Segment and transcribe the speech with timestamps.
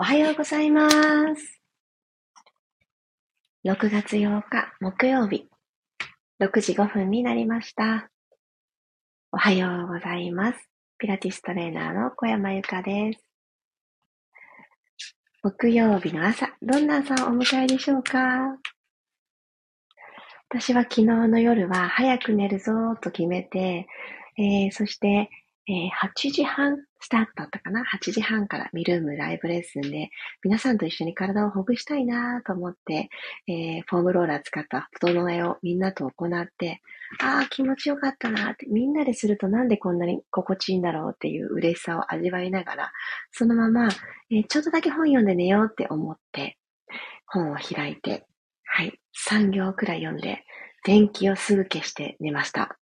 [0.00, 0.88] おはようございま
[1.34, 1.60] す。
[3.64, 5.48] 6月8日木曜日、
[6.40, 8.08] 6時5分になりました。
[9.32, 10.70] おはようございます。
[10.98, 13.24] ピラティストレーナーの小山由かです。
[15.42, 18.56] 木曜日の朝、どんな朝をお迎えでしょうか？
[20.48, 23.88] 私は昨日の夜は早く寝るぞと決めて、
[24.38, 25.28] えー、そして
[25.68, 30.10] えー、8時半スタートだったかな ?8 時半からミルームライブレッスンで、
[30.42, 33.10] 皆さんと一緒に体をほぐしたいなと思って、
[33.46, 36.80] えー、フォームローラー使った整えをみんなと行って、
[37.20, 42.92] ああ、気持ちよかったなって、みんなでするとなんでこんなに心地いいんだろうっていう嬉しさを味わいながら、
[43.32, 43.88] そのまま、
[44.30, 46.56] えー、ちょっとだけ本読んで寝ようって思って、
[47.26, 48.24] 本を開いて、
[48.64, 48.98] はい、
[49.28, 50.44] 3行くらい読んで、
[50.84, 52.78] 電気をすぐ消して寝ました。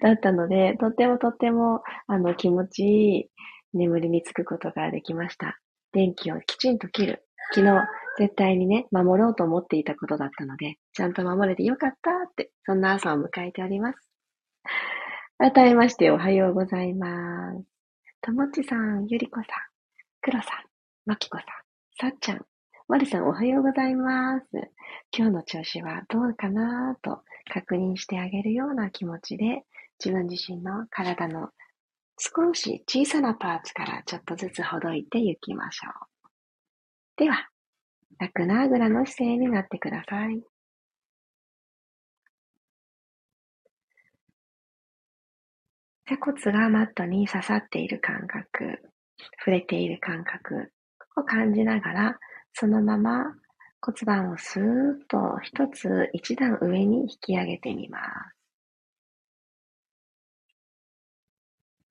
[0.00, 3.30] だったので、とってもとっても、あの、気持ちいい
[3.74, 5.58] 眠りにつくことができました。
[5.92, 7.24] 電気をきちんと切る。
[7.52, 7.88] 昨日、
[8.18, 13.98] 絶対にね、守ろうと思っていたことだったので、ちゃんと守れてよかったって、そんな朝を迎えております。
[15.38, 17.64] 改めましておはようございます。
[18.22, 19.46] ともちさん、ゆりこさん、
[20.20, 20.50] くろさん、
[21.06, 22.44] まきこさん、さっちゃん、
[22.88, 24.46] まりさんおはようございます。
[25.16, 29.64] 今日の調子はどうかなと確認してあげるような気持ちで、
[30.02, 31.50] 自分自身の体の
[32.18, 36.28] 少し小さなパーツからちょっとずつほどいていきましょう。
[37.16, 37.48] では、
[38.18, 40.42] 楽なあぐらの姿勢になってください。
[46.06, 48.80] 鎖骨がマットに刺さっている感覚、
[49.38, 50.72] 触れている感覚
[51.16, 52.18] を感じながら、
[52.52, 53.24] そのまま
[53.80, 54.66] 骨盤をスーッ
[55.08, 58.39] と一つ一段上に引き上げてみます。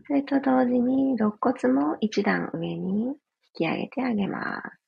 [0.10, 3.16] それと同時に肋骨も一段上に引
[3.54, 4.80] き上げてあげます。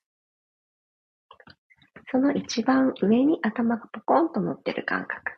[2.10, 5.34] その一番上に頭がポコンと乗ってる感覚。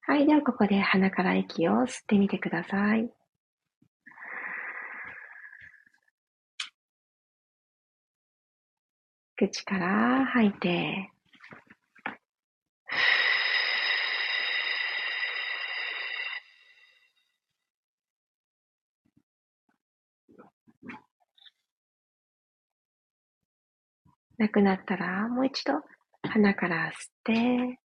[0.00, 0.26] はい。
[0.26, 3.08] では、ここで鼻から息を吸ってみてください。
[9.36, 11.12] 口から吐いて、
[24.38, 25.82] なくなったらもう一度
[26.22, 26.92] 鼻から吸っ
[27.24, 27.80] て、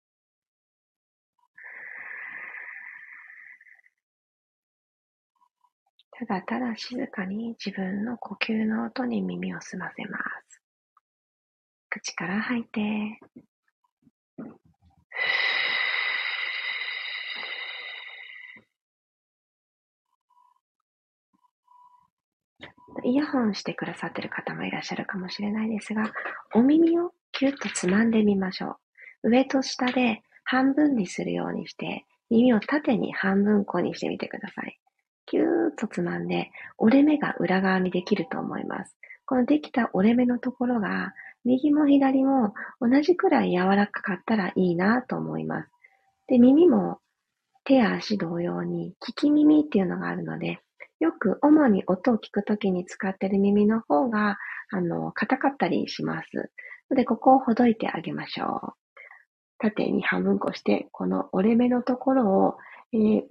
[6.11, 10.19] ただただ静かに自分の呼吸の音に耳を澄ませま
[10.49, 10.63] す。
[11.89, 13.19] 口から吐いて、
[23.05, 26.13] イヤホンしてくださってる方もいらっしゃるかもしれないですが、
[26.55, 28.77] お耳をキュッとつまんでみましょ
[29.23, 29.31] う。
[29.31, 34.79] 上と下で半分にするようにして、耳を縦に半分こにしてみてください。
[35.27, 35.47] キューッ
[35.79, 38.97] とつまんで、折れ目が裏側にできると思います。
[39.25, 41.15] このできた折れ目のところが
[41.45, 45.71] 右も左も同じくらい柔らかかったらいいなと思います。
[46.29, 46.99] で、耳も
[47.65, 50.61] 手や足同様に聞き耳っていうのがあるので、
[51.03, 54.39] よく主に音を聞くときに使っている耳の方が、
[54.71, 56.53] あの、硬かったりします。
[56.91, 58.73] ので、ここをほどいてあげましょう。
[59.59, 62.57] 縦に半分こして、この折れ目のところを、
[62.93, 63.25] えー、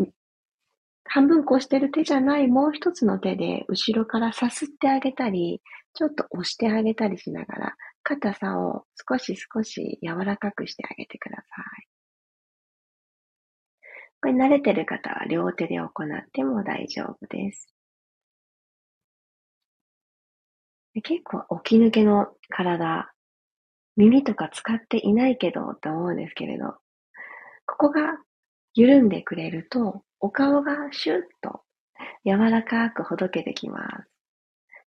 [1.05, 5.61] 半分こしてる手じゃないもう一つの手で後ろからさすってあげたり、
[5.93, 12.00] ちょっと押してあげたりしながら、硬さを少し少し柔らかくしてあげてください。
[14.21, 15.89] これ慣れてる方は両手で行っ
[16.31, 17.67] ても大丈夫です。
[21.03, 23.11] 結構起き抜けの体、
[23.95, 26.75] 耳とか使っていないけどと思うんですけれど、
[27.65, 28.17] ここが
[28.73, 31.61] 緩んでくれると、お顔がシュッと
[32.25, 34.09] 柔らかくほどけてきます。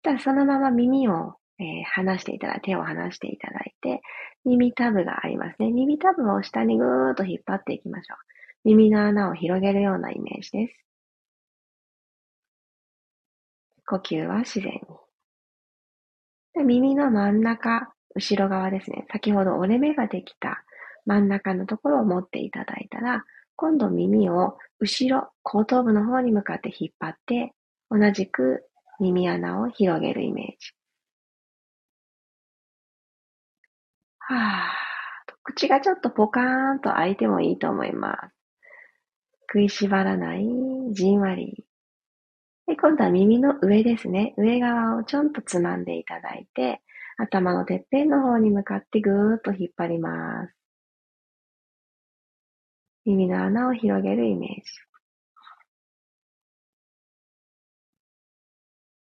[0.03, 4.01] ただそのまま耳をえー、離していただいて、手を離していただいて、
[4.45, 5.71] 耳タブがありますね。
[5.71, 8.34] 耳タブを下にぐーっと引っ張っていきましょう。
[8.65, 10.75] 耳の穴を広げるようなイメージです。
[13.87, 14.81] 呼吸は自然に。
[16.55, 19.07] で耳の真ん中、後ろ側ですね。
[19.13, 20.65] 先ほど折れ目ができた
[21.05, 23.25] 真ん中のところを持っていただいたら、
[23.57, 27.53] 今度耳を後ろ、後頭部の方に向かって引っ張って、
[27.91, 28.65] 同じく
[29.01, 30.73] 耳穴を広げるイメージ。
[34.19, 38.34] はぁ、口がちょっとポカーンと開いてもいいと思います。
[39.55, 40.45] 食いしばらない、
[40.91, 41.65] じんわり。
[42.67, 44.35] で、今度は耳の上ですね。
[44.37, 46.83] 上側をちょんとつまんでいただいて、
[47.19, 50.55] 頭のてっぺんの方に向かってぐーっと引っ張ります。
[53.05, 54.73] 耳の穴を広げるイメージ。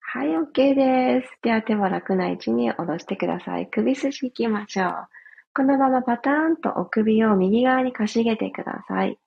[0.00, 1.38] はい、OK です。
[1.42, 3.68] では手を楽な位置に下ろしてください。
[3.68, 5.08] 首筋行きましょう。
[5.54, 9.20] このままパターンとお首を右側にかしげてください。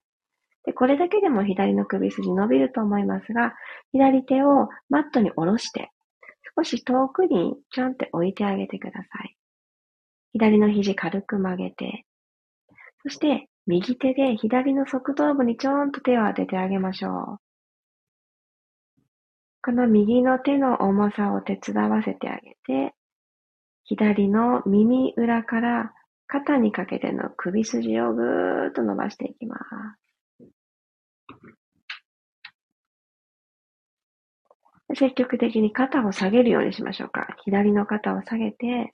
[0.65, 3.53] でこれだけでも左の首筋伸びると思いますが、
[3.91, 5.91] 左手をマットに下ろして、
[6.57, 9.35] 少し遠くにちょんって置いてあげてください。
[10.33, 12.05] 左の肘軽く曲げて、
[13.03, 17.37] そして右手で左の側頭部にちょんと手を当ててあげましょう。
[19.63, 22.93] この右の手の重さを手伝わせてあげて、
[23.83, 25.93] 左の耳裏から
[26.27, 30.04] 肩にかけての首筋をぐーっと伸ばしていきます。
[34.93, 37.35] 積極的に肩を下げるようにしましょうか。
[37.43, 38.93] 左の肩を下げて、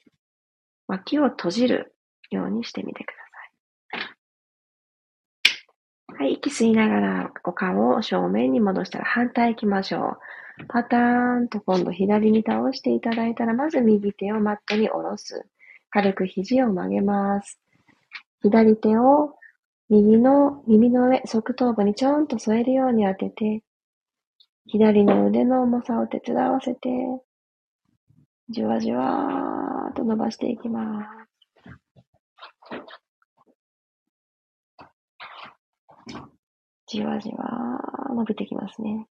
[0.88, 1.96] 脇を閉じる
[2.30, 3.22] ようにしてみてくださ
[6.16, 6.24] い。
[6.24, 10.18] はい、息吸いながらお顔を正面に戻したら反対行きましょ
[10.60, 10.66] う。
[10.68, 15.46] パターンと今度左に倒していただいたら、まず右手をマットに下ろす。
[15.90, 17.60] 軽く肘を曲げます。
[18.42, 19.36] 左手を
[19.90, 23.62] 右の耳の上、側頭部にちょんと添えるように当てて、
[24.68, 26.90] 左の腕の重さを手伝わせて、
[28.50, 31.22] じわじわーと伸ばしていきます。
[36.88, 39.08] じわじわー伸びてきますね。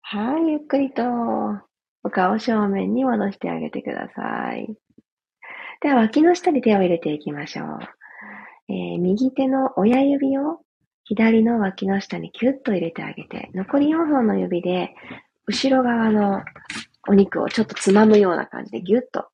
[0.00, 1.02] はい、ゆっくりと
[2.02, 4.74] お顔正面に戻してあげてください。
[5.82, 7.78] では、脇の下に手を入れていきましょう。
[8.68, 10.61] えー、右手の親指を
[11.04, 14.94] 左の脇の下にキュッと入れてあげて、残り4本の指で、
[15.46, 16.42] 後ろ側の
[17.08, 19.28] お肉をちょっとつまむような感じでギュッと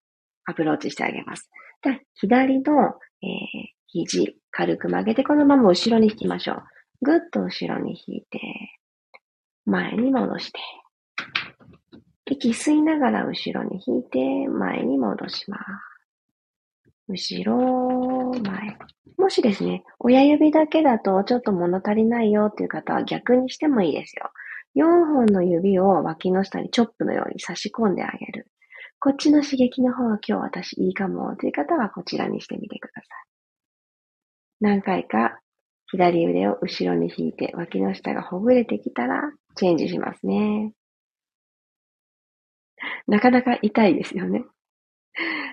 [0.47, 1.50] アプローチしてあげます。
[1.82, 2.73] で、左の、
[3.23, 3.29] えー、
[3.87, 6.62] 肘、軽く曲げて、このまま後ろに引きましょう。
[7.03, 8.41] ぐっと後ろに引いて、
[9.67, 10.61] 前に戻して、
[12.31, 15.62] 息吸いながら後ろに引いて、前に戻します。
[17.09, 18.76] 後ろ、前。
[19.16, 24.30] もしですね、親指だけだとちょっと物足りないよっていう方は逆にしてもいいですよ。
[24.76, 28.46] 4本の指を脇の下にチョップのように差し込んであげる。
[29.00, 33.04] こっちの刺激の方が今日私いいかもという方はこちらにしてみてください。
[34.60, 35.40] 何回か
[35.90, 40.72] 左腕を後ろに引いて脇の下がほぐれてきたらチェンジしますね。
[43.06, 44.44] なかなか痛いですよね。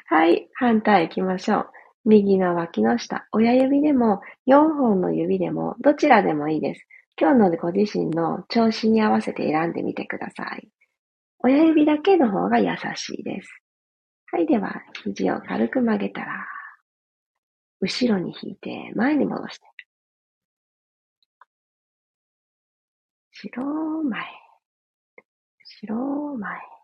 [0.08, 1.70] はい、反対行きましょう。
[2.06, 6.88] 右の脇の下、親指でも4本の指でもどちらでもいいです。
[7.20, 10.70] 今日のご自身の調子に合わせて選んでみてください。
[11.40, 13.50] 親指だけの方が優しいです。
[14.32, 16.46] はい、では、肘を軽く曲げたら、
[17.80, 19.66] 後ろに引いて前に戻して。
[23.32, 24.22] 後ろ前。
[25.88, 26.75] 後ろ前。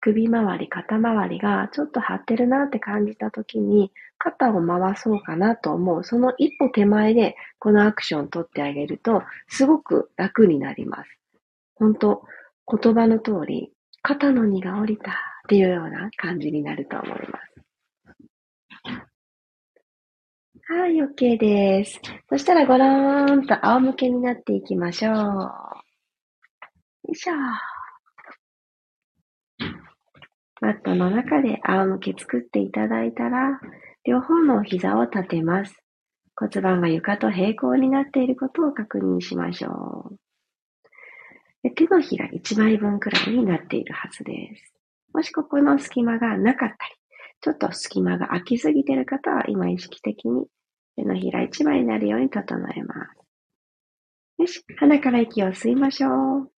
[0.00, 6.04] 首周り、肩周りがちょっと張ってるなって感じた時に、肩を回そうかなと思う。
[6.04, 11.10] その一歩手前でこのアクションを取ってあげると、すごく楽になります。
[11.74, 12.22] 本当
[12.66, 15.14] 言葉の通り、肩の荷が下りたっ
[15.48, 17.50] ていうような感じになると思います。
[20.72, 22.00] はい、OK です。
[22.28, 25.14] そしたらごろーんと仰向けになっていきましょう。
[25.14, 25.82] よ
[27.08, 27.34] いしょ。
[30.60, 33.60] マットの中で仰向け作っていただいたら、
[34.04, 35.74] 両方の膝を立てます。
[36.36, 40.12] 骨盤が床と平行になっていることを確認しましょ
[41.64, 41.70] う。
[41.74, 44.74] 手のひら1枚分くらいになっているはずです。
[45.12, 46.78] もしここの隙間がなかったり、
[47.42, 50.46] ちょっと隙間が空きすぎている方は今意識的に
[50.96, 53.20] 手のひら1枚になるように整えます。
[54.38, 56.52] よし、鼻から息を吸いましょう。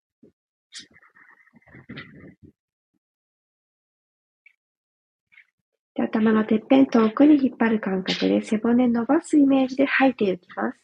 [6.03, 10.79] 頭のてっぺん遠くに引っ張る感覚で背骨伸ばすイメージで吐いていきます。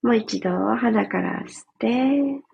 [0.00, 2.44] もう一度鼻から吸って、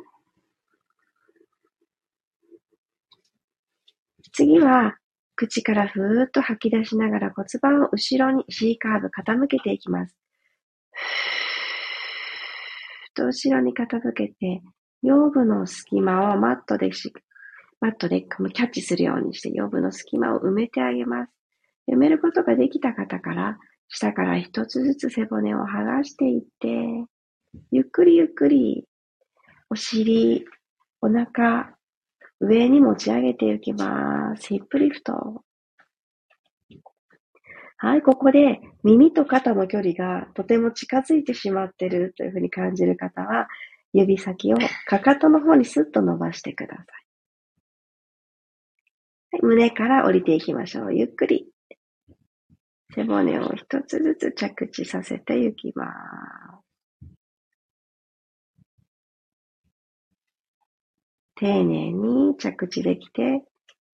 [4.33, 5.00] 次は
[5.41, 10.15] 口からふーっと吐き出しながら骨盤を後ろに C カーブ傾けていきます。
[10.93, 11.01] ふー
[13.09, 14.61] っと後ろに傾けて、
[15.03, 17.11] 腰部の隙間をマットでし、
[17.81, 21.33] マットでキャッチするようにして腰部の隙間を埋めてあげます。
[21.91, 27.07] 埋めることができた方から、下から一つずつ背骨を剥がしていって、
[27.71, 28.85] ゆっくりゆっくり、
[29.71, 30.45] お尻、
[31.01, 31.75] お腹、
[32.41, 34.49] 上に持ち上げていきます。
[34.49, 35.45] ヒップリフト。
[37.77, 43.49] はい、ここで耳と肩の距離がとても近づいてしまってるというふうに感じる方は、
[43.93, 44.57] 指先を
[44.87, 46.87] かかとの方にスッと伸ばしてください。
[49.33, 50.95] はい、胸から降りていきましょう。
[50.95, 51.47] ゆっくり。
[52.95, 55.87] 背骨を一つずつ着地させていきま
[56.59, 56.60] す。
[61.41, 63.43] 丁寧に着地できて、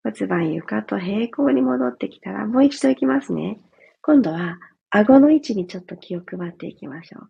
[0.03, 3.59] 骨盤床と平行に戻ってきたら、もう一度いきますね。
[4.01, 4.57] 今度は、
[4.89, 7.29] 顎の位置にちょっと気を配っていきましょう。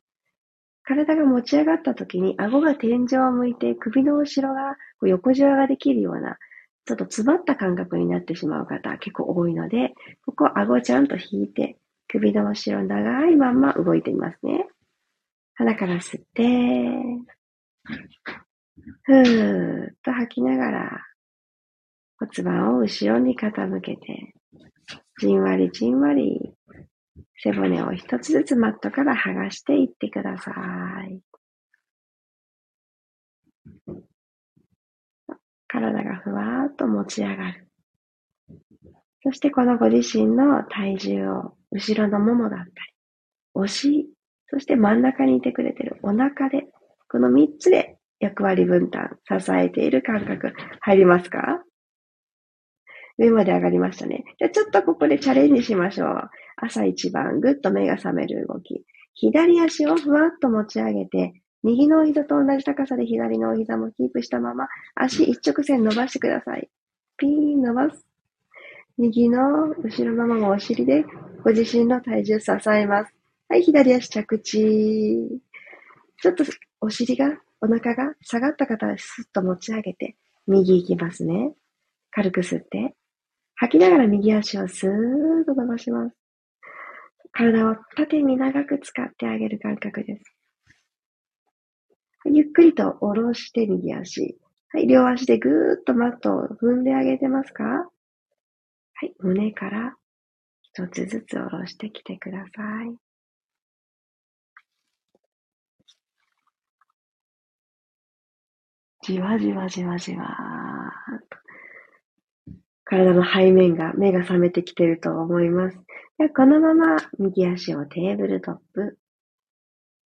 [0.84, 6.38] 体が持ち上がった時に、顎が天井を向いて、首の後ろが横じわができるような、
[6.86, 9.94] ちょっと詰まった感覚になってしまう方結構多いので、
[10.26, 14.66] ここ顎ちゃんと引いて、首の後ろ長いまんま動いてみますね。
[15.56, 16.44] 鼻から吸って、
[19.04, 21.02] ふーっと吐きながら、
[22.18, 24.34] 骨盤を後ろに傾けて、
[25.20, 26.54] じんわりじんわり、
[27.42, 30.52] 背骨を一つずつマットから剥がしていってくださ
[31.08, 31.22] い。
[35.68, 37.68] 体がふわーっと持ち上がる。
[39.24, 42.72] そしてこのご自身の体重を後ろのももだったり、
[43.54, 44.08] お尻、
[44.48, 46.68] そして真ん中にいてくれてるお腹で、
[47.10, 51.64] この三つで役割分担、支えている感覚、入りますか？
[53.18, 54.24] 上まで上がりましたね。
[54.40, 56.30] じゃあちょっとここでチャレンジしましょう。
[56.58, 58.86] 朝一番ぐっと目が覚める動き。
[59.14, 66.70] 左足をふわっと持ち上げて、右のお膝と同じ高さで左のお膝もキープしたまま、足一直線伸ばしてください。
[67.18, 68.06] ピーン伸ばす。
[68.98, 71.06] 右の後ろのままお尻で
[71.44, 73.14] ご自身の体重支えます。
[73.48, 75.42] はい、左足着地。
[76.22, 76.44] ちょっと
[76.82, 77.30] お尻が、
[77.66, 80.16] お腹が下がった方はスッと持ち上げて、
[80.48, 81.54] 右行きますね。
[82.12, 82.96] 軽く吸って。
[83.56, 84.92] 吐きながら右足をスー
[85.42, 86.16] ッと伸ばします。
[87.32, 90.24] 体を縦に長く使ってあげる感覚です。
[92.26, 94.38] ゆっくりと下ろして右足。
[94.70, 97.64] はい、両足でぐーっとマットを踏んであげてますか？
[97.64, 97.88] は
[99.02, 99.96] い、胸から
[100.62, 103.05] 一つずつ下ろしてきてください。
[109.06, 110.36] じわじわじわじわ
[112.86, 115.78] 体の背面が、目が覚めてきてると思います。
[116.18, 118.98] でこのまま右足をテーブルトップ、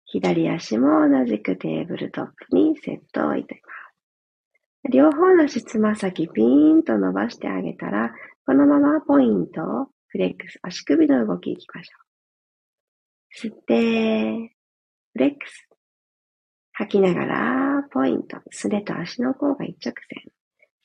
[0.07, 3.73] 左足も同じくテーブルトップにセットを置いていま
[4.89, 4.93] す。
[4.93, 8.15] 両方の足つま先ピーンと伸ばしてあげたら、
[8.47, 11.99] このままポイントを、フレックス、足首の動きいきましょ
[13.45, 13.49] う。
[13.49, 14.55] 吸って、
[15.13, 15.69] フレックス。
[16.73, 20.33] 吐きながら、ポイント、すねと足の甲が一直線。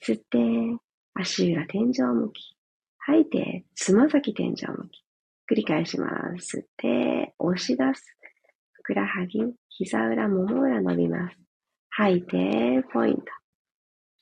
[0.03, 0.81] 吸って、
[1.13, 2.55] 足裏天井向き。
[2.99, 5.03] 吐いて、つま先天井向き。
[5.51, 6.57] 繰り返します。
[6.57, 8.17] 吸って、押し出す。
[8.73, 9.39] ふくらはぎ、
[9.69, 11.37] 膝裏、もも裏伸びます。
[11.89, 13.23] 吐いて、ポイント。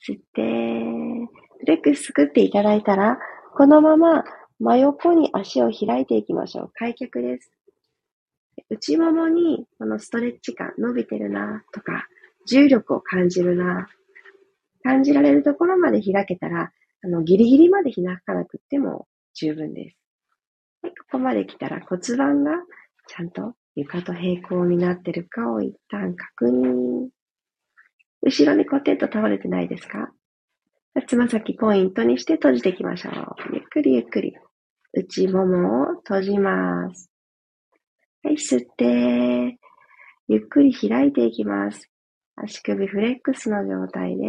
[0.05, 0.41] 吸って、
[1.59, 3.19] フレックス作っていただいたら、
[3.55, 4.23] このまま
[4.59, 6.71] 真横に足を開いていきましょう。
[6.73, 7.51] 開脚です。
[8.69, 12.07] 内ももにこのストレッチ感伸びてるなとか、
[12.49, 13.87] 重力を感じるな、
[14.83, 16.71] 感じられるところまで開けたら、
[17.03, 19.97] あの、ギリギリまで開かなくっても十分です。
[20.81, 22.53] はい、ここまで来たら骨盤が
[23.07, 27.09] ちゃんと床と平行になってるかを一旦確認。
[28.21, 30.11] 後ろにコテンと倒れてないですか？
[31.07, 33.13] つま先ポイントにして閉じていきましょう。
[33.53, 34.35] ゆっくりゆっくり。
[34.91, 37.11] 内ももを閉じます。
[38.23, 39.57] はい、吸って、
[40.27, 41.88] ゆっくり開いていきます。
[42.43, 44.25] 足首フレックスの状態で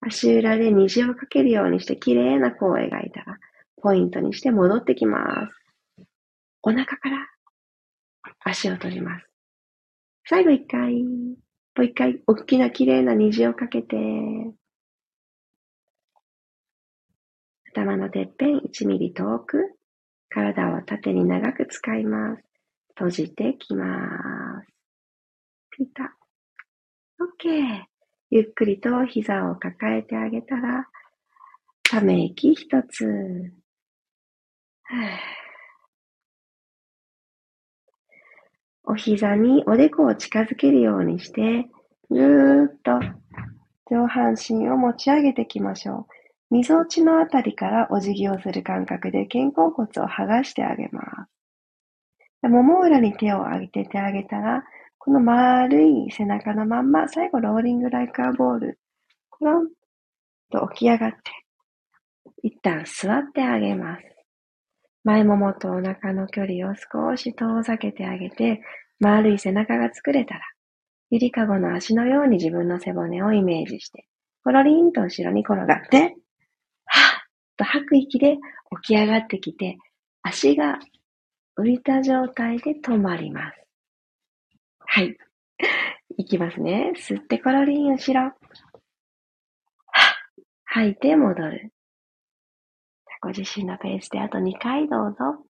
[0.00, 3.38] 足裏で虹をかけるようにして綺麗な弧を描いたら、
[3.82, 6.04] ポイントにして戻ってきます。
[6.62, 7.26] お腹から
[8.44, 9.26] 足を閉じます。
[10.24, 11.36] 最後一回、も
[11.78, 13.96] う一回、大きな綺麗な虹をかけて、
[17.72, 19.76] 頭のてっぺん1ミリ遠く、
[20.28, 22.42] 体を縦に長く使います。
[22.90, 24.68] 閉じてきます。
[25.70, 26.16] ピタ。
[27.20, 27.84] OK。
[28.30, 30.86] ゆっくりと膝を抱えてあげたら、
[31.82, 33.52] ため息一つ。
[38.84, 41.68] お膝におでこを近づけるようにして、
[42.10, 43.00] ぐーっと
[43.90, 46.06] 上半身を持ち上げていきましょ
[46.50, 46.50] う。
[46.50, 51.26] 溝落ちのあたりからお辞儀をする感覚で肩甲骨を剥がしてあげま
[52.42, 52.48] す。
[52.48, 54.64] もも裏に手を上げてあげたら、
[55.08, 58.78] この丸い背中のまんま、最後ローリングライカーボール、
[59.30, 59.68] コロン
[60.52, 61.18] と起き上がって、
[62.42, 64.02] 一旦座ってあげます。
[65.04, 68.60] 前ももとお腹の距離を少し遠ざけてあげて、
[69.00, 70.40] 丸い背中が作れたら、
[71.08, 74.06] ゆりかごの足のように自分の背骨をイメージして、
[74.44, 76.12] コロリンと後ろに転がって、はっ
[77.56, 78.36] と吐く息で
[78.82, 79.78] 起き上がってきて、
[80.20, 80.78] 足が
[81.58, 83.67] 浮いた状態で止まります。
[84.90, 85.18] はい。
[86.16, 86.92] いきますね。
[86.96, 88.32] 吸ってコロリン後ろ。
[90.64, 91.72] 吐いて戻る。
[93.20, 95.44] ご自身のペースであと2回どうぞ。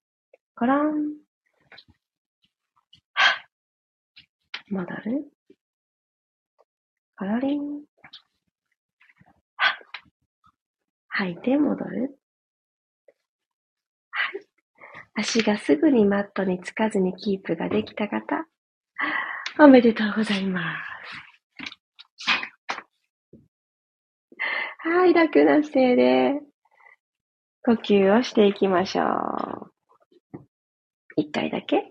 [0.57, 1.15] コロン。
[4.71, 5.31] 戻る。
[7.17, 7.85] コロリン。
[11.11, 12.19] 吐いて戻る。
[14.11, 14.41] はい。
[15.15, 18.45] 足がすぐにマットにつかずにキープができた方、
[19.59, 20.89] おめでとうございます。
[24.81, 26.41] はい、楽な姿勢で
[27.65, 29.73] 呼吸をしていきましょう。
[31.17, 31.91] 一回だけ。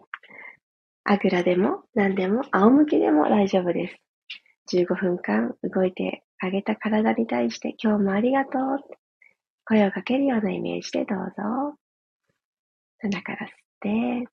[1.03, 4.75] あぐらでも何でも仰向けでも大丈夫です。
[4.77, 8.79] 15分間動いてあげた体に対して今日もありがとう
[9.65, 11.77] 声をかけるようなイメージでどうぞ。
[12.99, 14.27] 鼻から吸って、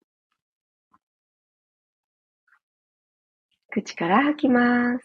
[3.74, 5.04] 口から吐きます。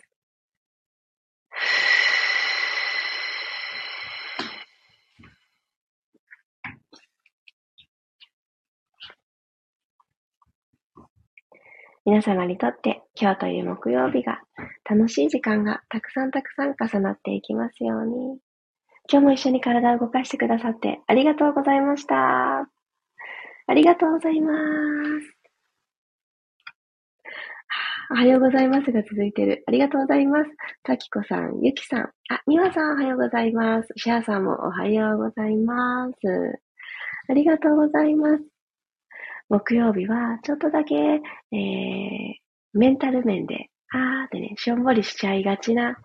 [12.05, 14.39] 皆様にとって今日という木曜日が
[14.87, 18.37] 楽しい時間がたくさんたくさん重なっていきますように。
[19.11, 22.15] 今日も一緒に体を動かしてくださってありがとうございました。
[23.67, 25.38] ありがとうございます。
[28.11, 29.63] おはようございますが続いてる。
[29.67, 30.49] ありがとうございます。
[30.81, 33.89] たきこさん、ゆきさん、あ、みわさんおはようございます。
[33.97, 36.15] シャアさんもおはようございます。
[37.29, 38.43] ありがとうございます。
[39.49, 42.33] 木曜日はちょっとだけ、えー、
[42.73, 45.95] メンタル面で、あーってね、しょんぼりしちゃいがちな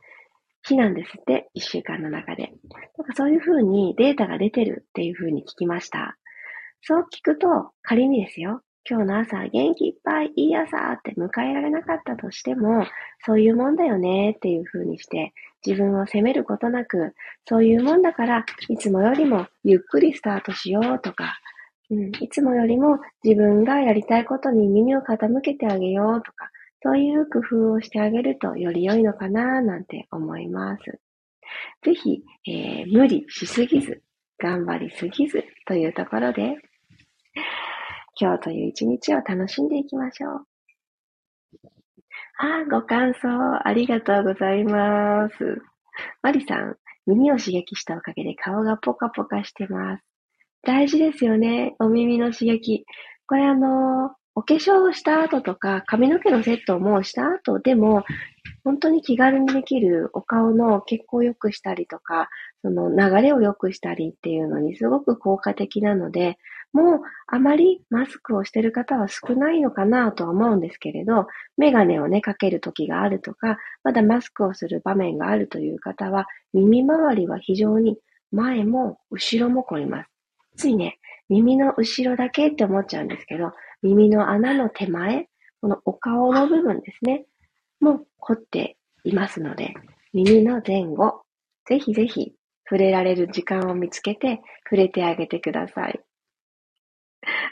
[0.63, 2.53] 日なんですって、一週間の中で。
[2.99, 6.19] なんかそういう風にデータが出てるっていう風に聞きました。
[6.83, 12.87] そう聞くと、仮にですよ、今日の朝元気いっぱいいい朝って迎えられなかったとしても、
[13.25, 15.33] そういうもんだよねっていう風にして、
[15.67, 17.15] 自分を責めることなく、
[17.49, 21.39] そういうもんだから、いつもよりもゆっくりスタートしようとか、
[21.91, 26.51] うん、いつもよりも自分がやりたいことに耳を傾けてあげようとか、
[26.83, 30.83] そういう工夫をしてあげるとより良いのかななんて思います。
[31.83, 34.03] ぜひ、えー、無理しすぎず、
[34.39, 36.59] 頑張りすぎずというところで、
[38.21, 40.47] 今日という一日を楽しんでいきましょう。
[42.39, 45.35] あ、ご感想ありがとうございます。
[46.23, 50.05] マリさん、耳を刺激したおかげで顔がポカポカしてます。
[50.63, 51.77] 大事ですよね。
[51.79, 52.85] お耳の刺激。
[53.27, 58.05] これあの、お化粧をした後とか、髪の毛のセットもした後でも、
[58.65, 62.31] 本当に気軽にできるお顔の血行を良くしたりとか、
[62.63, 66.39] その流れを良くしたりっていうのにすごく効果的なので、
[66.75, 77.97] もうあまりマスクをしてる方は少ないのかなとは思うんですけれど、メガネをね、かける時があるとか、まだマスクをする場面があるという方は、耳周りは非常に
[78.33, 80.11] 前も後ろも凝ります。
[80.57, 85.29] ついね、耳の後ろだけって思っちゃうんですけど、耳の穴の手前、
[85.61, 87.25] このお顔の部分ですね、
[87.81, 89.75] も凝っていますので、
[90.13, 91.23] 耳の前後、
[91.67, 92.33] ぜひぜひ
[92.69, 96.01] 触れられる時間を見つけて触れてあげてください。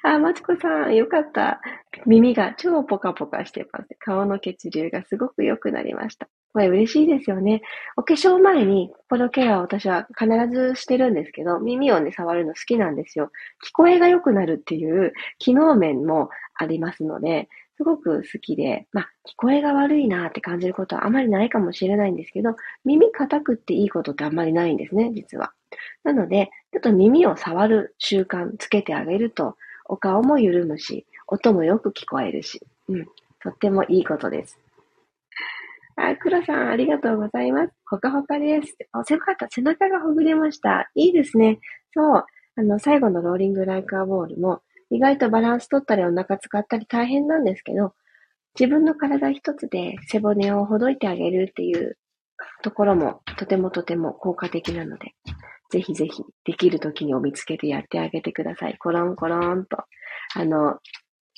[0.02, 1.60] あ、マチコさん、よかった。
[2.06, 3.88] 耳が超ポカポカしてます。
[3.98, 6.28] 顔の血流がすごく良くなりました。
[6.52, 7.62] これ嬉しいですよね。
[7.96, 13.30] お化粧前にこのケアを私は必ずしてるんですけど、耳をね、触るの好きなんですよ。
[13.66, 22.54] 聞こえが良くなるっていう機能面もありますので、すごく好きで、まあ、聞こえが悪いなって感じることはあまりないかもしれないんですけど、
[22.84, 25.52] 耳硬くっていいことってあんまりないんですね、実は。
[26.04, 33.04] なので、ちょっと耳を触る習慣つけてあげると、お顔も緩むし、音もよく聞こえるし、うん、
[33.42, 34.58] とってもいいことです。
[35.96, 37.72] あ、クロさん、ありがとうございます。
[37.86, 38.76] ほかほかです。
[38.92, 40.90] あ、背中、背中がほぐれました。
[40.94, 41.58] いいですね。
[41.94, 42.24] そう。
[42.56, 47.94] あの、最後のローリングライクアボールも、意外とバランス取ったりお腹使ったり大変なんですけど、
[48.58, 51.96] 自分の体一つで背骨をほどいてあげるっていう
[52.62, 55.14] ところもとてもとても効果的なので、
[55.72, 58.76] ぜひぜひできる時にを見つけてやってあげてください。
[58.76, 59.78] コロンコロンと、
[60.34, 60.78] あの、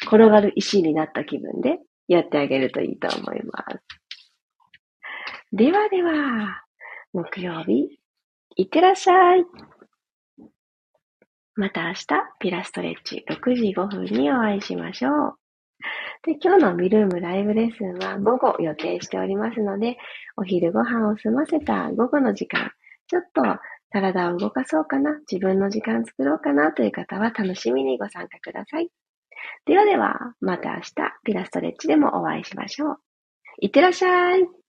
[0.02, 3.80] 転がる石になった気分でやってあげるといいと思います。
[5.52, 6.64] ではでは、
[7.12, 8.00] 木曜日、
[8.56, 9.44] いってらっしゃい。
[11.54, 12.06] また明日、
[12.40, 15.34] ピラストレッチ6時5分にお会いしましょう。
[16.26, 19.96] で、今日のミルームライブレッスンは午後予定しておりますので、
[20.36, 22.72] お昼ご飯を済ませた午後の時間、
[23.06, 23.42] ちょっと
[23.94, 28.88] 体を動かそうかな、自分の時間作ろうかなという方は楽しみにご参加ください。
[29.66, 30.92] ではでは、また明日、
[31.24, 32.96] ピラストレッチでもお会いしましょう。
[33.60, 34.63] いってらっしゃい。